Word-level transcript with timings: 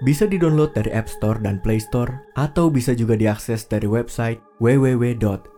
Bisa 0.00 0.24
di-download 0.24 0.72
dari 0.72 0.88
App 0.96 1.12
Store 1.12 1.36
dan 1.44 1.60
Play 1.60 1.76
Store 1.76 2.24
atau 2.32 2.72
bisa 2.72 2.96
juga 2.96 3.20
diakses 3.20 3.68
dari 3.68 3.84
website 3.84 4.40
www.anchor.fm. 4.56 5.52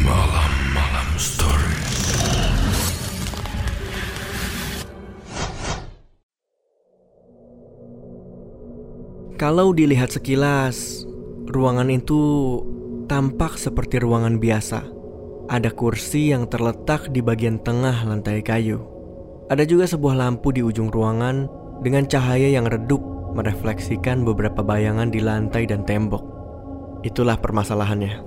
Malam-malam 0.00 1.08
story. 1.20 1.76
Kalau 9.36 9.76
dilihat 9.76 10.08
sekilas, 10.16 11.04
ruangan 11.52 11.92
itu 11.92 12.20
tampak 13.12 13.60
seperti 13.60 14.00
ruangan 14.00 14.40
biasa. 14.40 14.97
Ada 15.48 15.72
kursi 15.72 16.28
yang 16.28 16.44
terletak 16.44 17.08
di 17.08 17.24
bagian 17.24 17.56
tengah 17.64 18.04
lantai 18.04 18.44
kayu. 18.44 18.84
Ada 19.48 19.64
juga 19.64 19.88
sebuah 19.88 20.20
lampu 20.20 20.52
di 20.52 20.60
ujung 20.60 20.92
ruangan 20.92 21.48
dengan 21.80 22.04
cahaya 22.04 22.52
yang 22.52 22.68
redup 22.68 23.00
merefleksikan 23.32 24.28
beberapa 24.28 24.60
bayangan 24.60 25.08
di 25.08 25.24
lantai 25.24 25.64
dan 25.64 25.88
tembok. 25.88 26.20
Itulah 27.00 27.40
permasalahannya. 27.40 28.20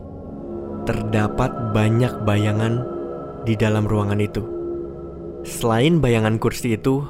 Terdapat 0.89 1.77
banyak 1.77 2.25
bayangan 2.25 2.89
di 3.45 3.53
dalam 3.53 3.85
ruangan 3.85 4.17
itu. 4.17 4.41
Selain 5.45 6.01
bayangan 6.01 6.41
kursi 6.41 6.73
itu, 6.73 7.05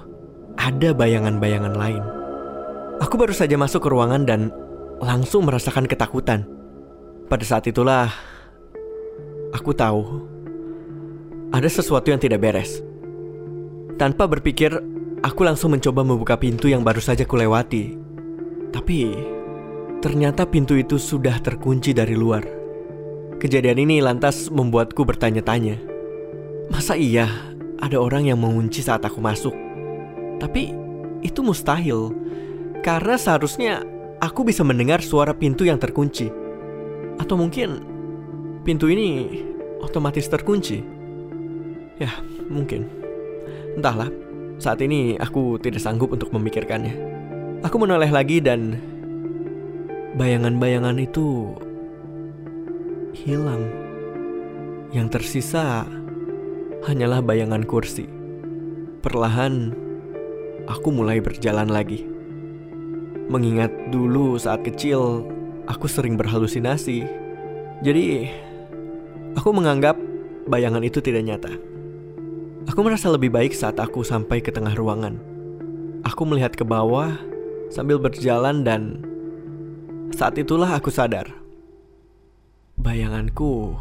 ada 0.60 0.92
bayangan-bayangan 0.92 1.72
lain. 1.72 2.04
Aku 3.00 3.16
baru 3.16 3.32
saja 3.32 3.56
masuk 3.56 3.88
ke 3.88 3.90
ruangan 3.96 4.28
dan 4.28 4.52
langsung 5.00 5.48
merasakan 5.48 5.88
ketakutan. 5.88 6.44
Pada 7.32 7.48
saat 7.48 7.64
itulah 7.72 8.12
aku 9.62 9.78
tahu 9.78 10.26
ada 11.54 11.70
sesuatu 11.70 12.10
yang 12.10 12.18
tidak 12.18 12.42
beres. 12.42 12.82
Tanpa 14.02 14.26
berpikir, 14.26 14.74
aku 15.22 15.46
langsung 15.46 15.78
mencoba 15.78 16.02
membuka 16.02 16.34
pintu 16.34 16.66
yang 16.66 16.82
baru 16.82 16.98
saja 16.98 17.30
kulewati. 17.30 17.94
Tapi 18.74 19.14
ternyata 20.02 20.50
pintu 20.50 20.74
itu 20.74 20.98
sudah 20.98 21.38
terkunci 21.38 21.94
dari 21.94 22.18
luar. 22.18 22.42
Kejadian 23.38 23.86
ini 23.86 24.02
lantas 24.02 24.50
membuatku 24.50 25.06
bertanya-tanya. 25.06 25.78
Masa 26.74 26.98
iya 26.98 27.30
ada 27.78 28.02
orang 28.02 28.26
yang 28.34 28.42
mengunci 28.42 28.82
saat 28.82 29.06
aku 29.06 29.22
masuk? 29.22 29.54
Tapi 30.42 30.74
itu 31.22 31.46
mustahil. 31.46 32.10
Karena 32.82 33.14
seharusnya 33.14 33.86
aku 34.18 34.42
bisa 34.42 34.66
mendengar 34.66 35.06
suara 35.06 35.38
pintu 35.38 35.70
yang 35.70 35.78
terkunci. 35.78 36.34
Atau 37.22 37.38
mungkin 37.38 37.86
pintu 38.64 38.90
ini 38.90 39.51
otomatis 39.82 40.30
terkunci. 40.30 40.82
Ya, 41.98 42.10
mungkin. 42.50 42.88
Entahlah, 43.78 44.10
saat 44.62 44.82
ini 44.82 45.18
aku 45.18 45.58
tidak 45.58 45.82
sanggup 45.82 46.14
untuk 46.14 46.30
memikirkannya. 46.34 46.94
Aku 47.66 47.78
menoleh 47.78 48.10
lagi 48.10 48.42
dan 48.42 48.78
bayangan-bayangan 50.18 50.98
itu 51.02 51.54
hilang. 53.14 53.70
Yang 54.92 55.08
tersisa 55.20 55.86
hanyalah 56.84 57.22
bayangan 57.24 57.64
kursi. 57.64 58.10
Perlahan, 59.02 59.74
aku 60.68 60.90
mulai 60.94 61.22
berjalan 61.24 61.70
lagi. 61.70 62.06
Mengingat 63.32 63.72
dulu 63.90 64.36
saat 64.36 64.68
kecil, 64.68 65.24
aku 65.66 65.88
sering 65.88 66.20
berhalusinasi. 66.20 67.08
Jadi, 67.82 68.30
aku 69.42 69.58
menganggap 69.58 69.98
bayangan 70.46 70.86
itu 70.86 71.02
tidak 71.02 71.26
nyata. 71.26 71.50
Aku 72.70 72.86
merasa 72.86 73.10
lebih 73.10 73.34
baik 73.34 73.58
saat 73.58 73.82
aku 73.82 74.06
sampai 74.06 74.38
ke 74.38 74.54
tengah 74.54 74.78
ruangan. 74.78 75.18
Aku 76.06 76.30
melihat 76.30 76.54
ke 76.54 76.62
bawah 76.62 77.10
sambil 77.74 77.98
berjalan 77.98 78.62
dan 78.62 79.02
saat 80.14 80.38
itulah 80.38 80.70
aku 80.70 80.94
sadar. 80.94 81.26
Bayanganku 82.78 83.74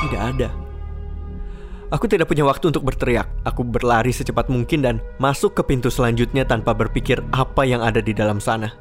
tidak 0.00 0.22
ada. 0.32 0.48
Aku 1.92 2.08
tidak 2.08 2.32
punya 2.32 2.48
waktu 2.48 2.72
untuk 2.72 2.88
berteriak. 2.88 3.28
Aku 3.44 3.68
berlari 3.68 4.16
secepat 4.16 4.48
mungkin 4.48 4.80
dan 4.80 4.96
masuk 5.20 5.60
ke 5.60 5.62
pintu 5.68 5.92
selanjutnya 5.92 6.48
tanpa 6.48 6.72
berpikir 6.72 7.20
apa 7.36 7.68
yang 7.68 7.84
ada 7.84 8.00
di 8.00 8.16
dalam 8.16 8.40
sana. 8.40 8.72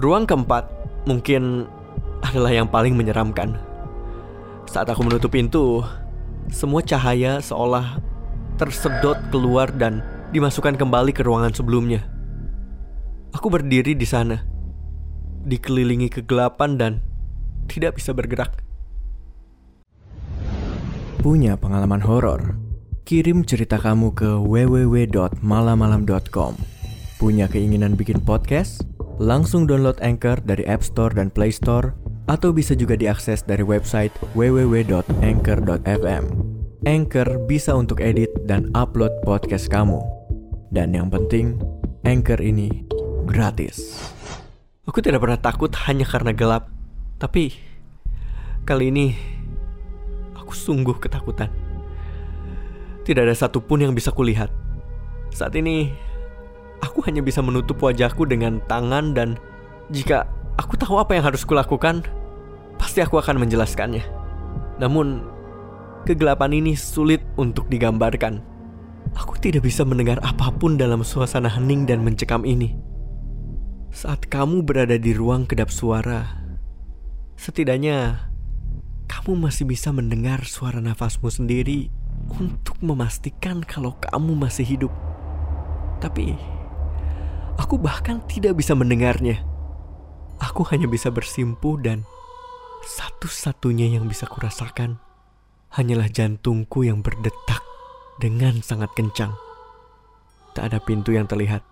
Ruang 0.00 0.24
keempat 0.24 0.64
mungkin 1.04 1.68
adalah 2.30 2.54
yang 2.54 2.70
paling 2.70 2.94
menyeramkan. 2.94 3.58
Saat 4.70 4.86
aku 4.86 5.02
menutup 5.02 5.34
pintu, 5.34 5.82
semua 6.46 6.78
cahaya 6.80 7.42
seolah 7.42 7.98
tersedot 8.54 9.18
keluar 9.34 9.66
dan 9.74 9.98
dimasukkan 10.30 10.78
kembali 10.78 11.10
ke 11.10 11.26
ruangan 11.26 11.50
sebelumnya. 11.50 12.06
Aku 13.34 13.50
berdiri 13.50 13.98
di 13.98 14.06
sana, 14.06 14.46
dikelilingi 15.42 16.06
kegelapan 16.10 16.78
dan 16.78 17.02
tidak 17.66 17.98
bisa 17.98 18.14
bergerak. 18.14 18.62
Punya 21.20 21.60
pengalaman 21.60 22.00
horor? 22.00 22.56
Kirim 23.04 23.44
cerita 23.44 23.76
kamu 23.76 24.16
ke 24.16 24.40
www.malamalam.com. 24.40 26.56
Punya 27.20 27.44
keinginan 27.50 27.98
bikin 27.98 28.24
podcast? 28.24 28.88
Langsung 29.20 29.68
download 29.68 30.00
Anchor 30.00 30.40
dari 30.40 30.64
App 30.64 30.80
Store 30.80 31.12
dan 31.12 31.28
Play 31.28 31.52
Store 31.52 31.92
atau 32.26 32.52
bisa 32.52 32.76
juga 32.76 32.96
diakses 32.98 33.46
dari 33.46 33.62
website 33.64 34.12
www.anchor.fm. 34.36 36.24
Anchor 36.88 37.28
bisa 37.44 37.76
untuk 37.76 38.00
edit 38.00 38.32
dan 38.48 38.72
upload 38.72 39.12
podcast 39.24 39.68
kamu. 39.68 40.00
Dan 40.72 40.96
yang 40.96 41.12
penting, 41.12 41.60
Anchor 42.08 42.40
ini 42.40 42.88
gratis. 43.28 44.00
Aku 44.88 45.04
tidak 45.04 45.20
pernah 45.20 45.36
takut 45.36 45.70
hanya 45.86 46.08
karena 46.08 46.32
gelap, 46.32 46.72
tapi 47.20 47.52
kali 48.64 48.88
ini 48.88 49.12
aku 50.32 50.56
sungguh 50.56 50.96
ketakutan. 50.98 51.52
Tidak 53.04 53.22
ada 53.22 53.36
satupun 53.36 53.84
yang 53.84 53.92
bisa 53.92 54.10
kulihat. 54.10 54.48
Saat 55.30 55.54
ini, 55.54 55.92
aku 56.80 57.04
hanya 57.04 57.20
bisa 57.20 57.44
menutup 57.44 57.78
wajahku 57.78 58.24
dengan 58.24 58.58
tangan 58.66 59.12
dan 59.12 59.38
jika 59.92 60.26
aku 60.60 60.76
tahu 60.76 61.00
apa 61.00 61.16
yang 61.16 61.24
harus 61.24 61.48
kulakukan, 61.48 62.04
pasti 62.76 63.00
aku 63.00 63.16
akan 63.16 63.40
menjelaskannya. 63.40 64.04
Namun, 64.76 65.24
kegelapan 66.04 66.52
ini 66.52 66.76
sulit 66.76 67.24
untuk 67.40 67.72
digambarkan. 67.72 68.44
Aku 69.16 69.40
tidak 69.40 69.64
bisa 69.64 69.82
mendengar 69.82 70.20
apa 70.20 70.52
pun 70.52 70.76
dalam 70.76 71.00
suasana 71.00 71.48
hening 71.48 71.88
dan 71.88 72.04
mencekam 72.04 72.44
ini. 72.44 72.76
Saat 73.90 74.30
kamu 74.30 74.62
berada 74.62 74.94
di 75.00 75.10
ruang 75.16 75.48
kedap 75.50 75.72
suara, 75.72 76.46
setidaknya 77.34 78.30
kamu 79.10 79.50
masih 79.50 79.66
bisa 79.66 79.90
mendengar 79.90 80.46
suara 80.46 80.78
nafasmu 80.78 81.26
sendiri 81.26 81.90
untuk 82.38 82.78
memastikan 82.78 83.66
kalau 83.66 83.98
kamu 83.98 84.38
masih 84.38 84.62
hidup. 84.62 84.92
Tapi 85.98 86.38
aku 87.58 87.74
bahkan 87.82 88.22
tidak 88.30 88.62
bisa 88.62 88.78
mendengarnya. 88.78 89.49
Aku 90.40 90.64
hanya 90.72 90.88
bisa 90.88 91.12
bersimpuh 91.12 91.76
dan 91.80 92.08
satu-satunya 92.80 93.92
yang 93.92 94.08
bisa 94.08 94.24
kurasakan 94.24 94.96
hanyalah 95.76 96.10
jantungku 96.10 96.82
yang 96.82 97.04
berdetak 97.04 97.62
dengan 98.18 98.58
sangat 98.64 98.90
kencang. 98.96 99.36
Tak 100.56 100.72
ada 100.72 100.78
pintu 100.82 101.14
yang 101.14 101.30
terlihat. 101.30 101.62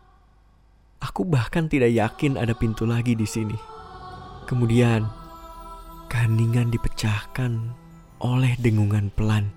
Aku 1.03 1.27
bahkan 1.27 1.67
tidak 1.67 1.91
yakin 1.95 2.39
ada 2.39 2.55
pintu 2.55 2.87
lagi 2.87 3.15
di 3.15 3.27
sini. 3.27 3.59
Kemudian, 4.47 5.07
keheningan 6.11 6.71
dipecahkan 6.71 7.75
oleh 8.23 8.55
dengungan 8.59 9.11
pelan. 9.15 9.51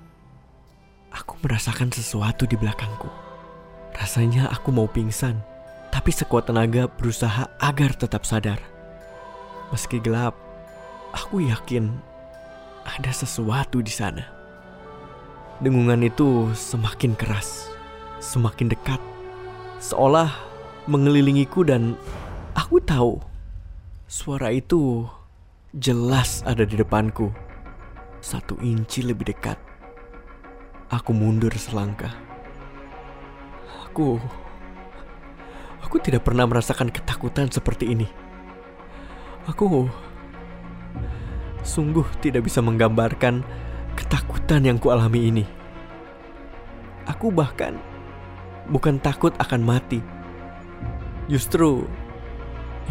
Aku 1.12 1.38
merasakan 1.44 1.92
sesuatu 1.92 2.46
di 2.46 2.56
belakangku. 2.56 3.10
Rasanya 3.92 4.48
aku 4.50 4.72
mau 4.72 4.88
pingsan, 4.88 5.42
tapi 5.92 6.10
sekuat 6.14 6.48
tenaga 6.48 6.88
berusaha 6.88 7.52
agar 7.60 7.94
tetap 7.94 8.24
sadar. 8.24 8.62
Meski 9.72 10.04
gelap, 10.04 10.36
aku 11.16 11.48
yakin 11.48 11.96
ada 12.84 13.12
sesuatu 13.16 13.80
di 13.80 13.92
sana. 13.92 14.28
Dengungan 15.64 16.04
itu 16.04 16.52
semakin 16.52 17.16
keras, 17.16 17.72
semakin 18.20 18.68
dekat, 18.68 19.00
seolah 19.80 20.28
mengelilingiku 20.92 21.64
dan 21.64 21.96
aku 22.52 22.84
tahu 22.84 23.24
suara 24.12 24.52
itu 24.52 25.08
jelas 25.72 26.44
ada 26.44 26.68
di 26.68 26.76
depanku. 26.76 27.32
Satu 28.20 28.60
inci 28.60 29.02
lebih 29.08 29.32
dekat. 29.32 29.56
Aku 30.92 31.16
mundur 31.16 31.56
selangkah. 31.56 32.12
Aku 33.88 34.20
Aku 35.82 36.00
tidak 36.00 36.24
pernah 36.24 36.48
merasakan 36.48 36.88
ketakutan 36.88 37.52
seperti 37.52 37.92
ini. 37.92 38.21
Aku 39.50 39.90
sungguh 41.66 42.06
tidak 42.22 42.46
bisa 42.46 42.62
menggambarkan 42.62 43.42
ketakutan 43.98 44.62
yang 44.62 44.78
kualami 44.78 45.34
ini. 45.34 45.46
Aku 47.10 47.34
bahkan 47.34 47.82
bukan 48.70 49.02
takut 49.02 49.34
akan 49.42 49.62
mati. 49.66 49.98
Justru 51.26 51.90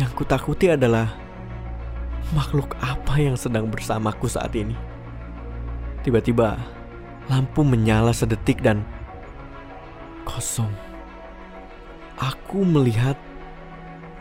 yang 0.02 0.11
kutakuti 0.19 0.75
adalah 0.75 1.14
makhluk 2.35 2.75
apa 2.82 3.14
yang 3.23 3.38
sedang 3.38 3.70
bersamaku 3.70 4.26
saat 4.26 4.50
ini. 4.58 4.75
Tiba-tiba 6.02 6.58
lampu 7.31 7.62
menyala 7.62 8.11
sedetik 8.11 8.58
dan 8.58 8.82
kosong. 10.26 10.70
Aku 12.19 12.67
melihat 12.67 13.14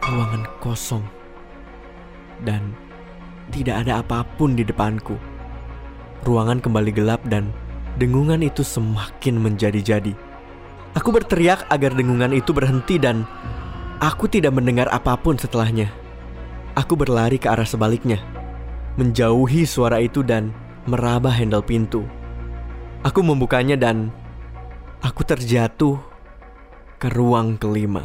ruangan 0.06 0.46
kosong 0.62 1.19
dan 2.44 2.76
tidak 3.50 3.86
ada 3.86 4.04
apa 4.04 4.24
pun 4.38 4.54
di 4.54 4.64
depanku. 4.64 5.18
Ruangan 6.28 6.60
kembali 6.60 6.92
gelap 6.94 7.24
dan 7.28 7.50
dengungan 7.98 8.44
itu 8.44 8.62
semakin 8.62 9.40
menjadi-jadi. 9.40 10.14
Aku 10.98 11.14
berteriak 11.14 11.70
agar 11.70 11.94
dengungan 11.94 12.34
itu 12.34 12.52
berhenti 12.52 12.98
dan 12.98 13.24
aku 14.02 14.26
tidak 14.26 14.58
mendengar 14.58 14.90
apa 14.90 15.16
pun 15.16 15.38
setelahnya. 15.38 15.90
Aku 16.78 16.96
berlari 16.96 17.42
ke 17.42 17.50
arah 17.50 17.66
sebaliknya, 17.66 18.22
menjauhi 18.96 19.66
suara 19.66 20.00
itu 20.00 20.22
dan 20.22 20.54
meraba 20.86 21.30
handle 21.30 21.66
pintu. 21.66 22.06
Aku 23.04 23.24
membukanya 23.24 23.80
dan 23.80 24.12
aku 25.00 25.24
terjatuh 25.24 26.00
ke 27.00 27.08
ruang 27.12 27.56
kelima. 27.56 28.04